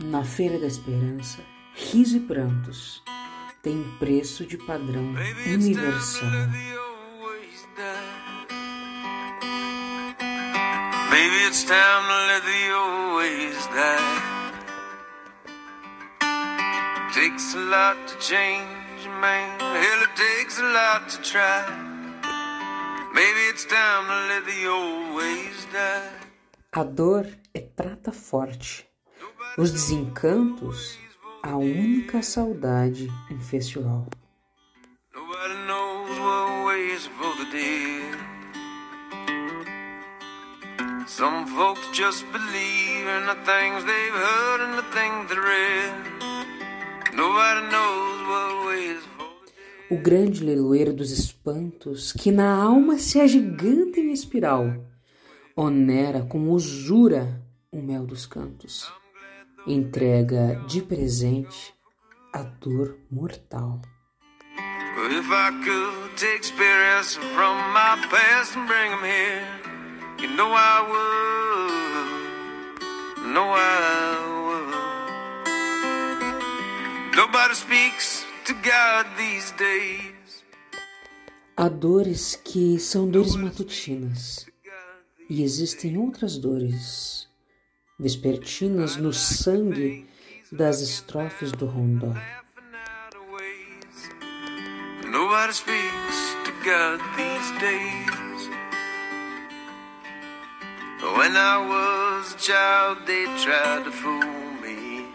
Na 0.00 0.22
Feira 0.22 0.58
da 0.58 0.66
Esperança, 0.66 1.42
riso 1.74 2.18
e 2.18 2.20
prantos 2.20 3.02
têm 3.62 3.82
preço 3.98 4.44
de 4.44 4.58
padrão 4.58 5.14
universal. 5.46 6.28
Baby, 11.10 11.46
it's 11.48 11.64
time 11.64 12.04
to 12.06 12.26
let 12.26 12.42
the 12.44 12.74
old 12.74 13.16
ways 13.16 13.66
die. 13.68 14.22
Takes 17.14 17.54
a 17.54 17.58
lot 17.58 17.96
to 18.06 18.18
change, 18.20 19.08
man. 19.20 19.58
Hell, 19.58 20.02
it 20.02 20.14
takes 20.14 20.58
a 20.58 20.62
lot 20.62 21.08
to 21.08 21.22
try. 21.22 21.64
Maybe 23.14 23.48
it's 23.48 23.64
time 23.64 24.06
to 24.06 24.28
let 24.28 24.44
the 24.44 24.68
old 24.68 25.16
ways 25.16 25.66
die. 25.72 26.12
A 26.72 26.84
dor 26.84 27.26
é 27.54 27.60
prata 27.60 28.12
forte, 28.12 28.86
os 29.58 29.70
desencantos, 29.70 30.98
a 31.42 31.56
única 31.56 32.22
saudade 32.22 33.08
em 33.30 33.40
festival. 33.40 34.06
Some 41.06 41.46
folks 41.46 41.88
just 41.94 42.26
believe 42.30 43.06
in 43.06 43.26
the 43.26 43.36
things 43.46 43.82
they've 43.84 44.12
heard 44.12 44.60
and 44.60 44.76
the 44.76 44.84
things 44.92 45.28
they 45.28 45.38
read. 45.38 45.94
Nobody 47.14 47.66
knows 47.70 48.20
what 48.28 48.56
O 49.88 49.96
grande 49.96 50.44
leiloeiro 50.44 50.92
dos 50.92 51.10
espantos, 51.10 52.12
que 52.12 52.30
na 52.32 52.52
alma 52.52 52.98
se 52.98 53.20
agiganta 53.20 54.00
em 54.00 54.12
espiral, 54.12 54.84
onera 55.56 56.22
com 56.22 56.50
usura 56.50 57.40
o 57.70 57.80
mel 57.80 58.04
dos 58.04 58.26
cantos, 58.26 58.92
entrega 59.66 60.62
de 60.68 60.80
presente 60.80 61.74
a 62.32 62.42
dor 62.44 62.98
mortal. 63.10 63.80
If 65.10 65.30
I 65.30 65.50
could 65.64 66.16
take 66.16 66.44
spirits 66.44 67.16
from 67.16 67.56
my 67.72 67.96
past 68.08 68.56
and 68.56 68.66
bring 68.66 68.90
them 68.90 69.04
here, 69.04 69.44
you 70.20 70.28
know 70.36 70.52
I 70.52 70.82
would. 70.88 72.16
Know 73.32 73.54
I 73.54 74.18
would. 74.46 74.74
Nobody 77.16 77.54
speaks 77.54 78.24
to 78.44 78.54
God 78.54 79.06
these 79.16 79.52
days. 79.58 80.44
Há 81.56 81.68
dores 81.68 82.36
que 82.36 82.78
são 82.78 83.08
dores 83.10 83.34
matutinas, 83.34 84.46
e 85.28 85.42
existem 85.42 85.96
outras 85.98 86.38
dores 86.38 87.15
vespertinas 87.98 88.96
no 88.96 89.12
sangue 89.12 90.06
das 90.52 90.82
estrofes 90.82 91.50
do 91.52 91.66
rondó. 91.66 92.14
Nobody 95.04 95.52
speaks 95.52 96.36
to 96.44 96.52
God 96.64 97.00
these 97.16 97.50
days. 97.58 98.16
When 101.16 101.34
I 101.36 101.56
was 101.72 102.34
a 102.34 102.38
child, 102.38 102.98
they 103.06 103.24
tried 103.42 103.84
to 103.84 103.92
fool 103.92 104.52
me. 104.62 105.06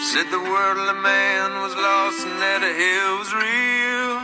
Said 0.00 0.30
the 0.30 0.38
world 0.38 0.78
of 0.78 0.96
man 1.02 1.50
was 1.62 1.74
lost 1.74 2.26
and 2.26 2.40
that 2.40 2.62
hell 2.62 3.18
was 3.18 3.32
real. 3.44 4.16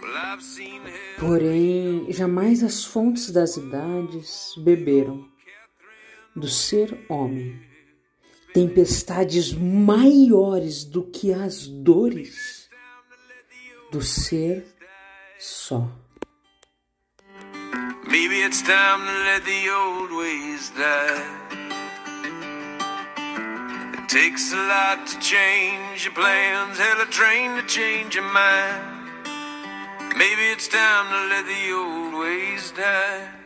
Well, 0.00 0.16
I've 0.24 0.42
seen 0.42 0.82
hell. 0.82 1.18
Porém, 1.18 1.85
jamais 2.10 2.62
as 2.62 2.84
fontes 2.84 3.30
das 3.30 3.56
idades 3.56 4.54
beberam 4.58 5.26
do 6.34 6.48
ser 6.48 7.06
homem 7.08 7.66
tempestades 8.56 9.52
maiores 9.52 10.82
do 10.82 11.02
que 11.02 11.30
as 11.30 11.66
dores 11.66 12.70
do 13.92 14.00
ser 14.00 14.64
só. 15.38 15.86
Maybe 18.08 18.40
it's 18.40 18.62
time 18.62 19.04
to 19.04 19.12
let 19.26 19.44
the 19.44 19.68
old 19.68 20.10
ways 20.10 20.70
die. 20.70 21.22
It 23.98 24.08
takes 24.08 24.54
a 24.54 24.56
lot 24.56 25.06
to 25.06 25.18
change 25.18 26.06
your 26.06 26.14
plans, 26.14 26.78
hell, 26.78 27.02
a 27.02 27.06
train 27.10 27.56
to 27.56 27.66
change 27.66 28.14
your 28.14 28.24
mind. 28.32 28.95
Maybe 30.16 30.44
it's 30.48 30.66
time 30.66 31.10
to 31.10 31.28
let 31.28 31.44
the 31.44 31.72
old 31.74 32.14
ways 32.22 32.70
die. 32.70 33.45